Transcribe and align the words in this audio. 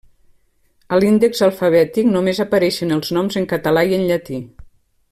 A 0.95 0.97
l'índex 1.03 1.43
alfabètic 1.49 2.09
només 2.15 2.41
apareixen 2.47 2.99
els 2.99 3.15
noms 3.19 3.41
en 3.43 3.47
català 3.53 3.89
i 3.93 3.99
en 4.01 4.11
llatí. 4.13 4.43